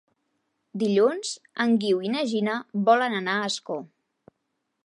[0.83, 1.33] Dilluns
[1.65, 2.57] en Guiu i na Gina
[2.91, 3.81] volen anar a Ascó.